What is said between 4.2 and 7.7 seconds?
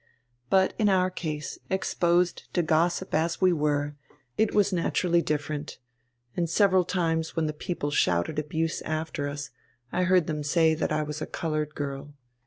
it was naturally different, and several times when the